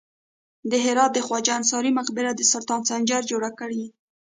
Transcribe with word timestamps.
د 0.71 0.73
هرات 0.85 1.11
د 1.13 1.19
خواجه 1.25 1.51
انصاري 1.59 1.91
مقبره 1.99 2.31
د 2.35 2.41
سلطان 2.51 2.81
سنجر 2.89 3.21
جوړه 3.31 3.49
کړې 3.59 3.83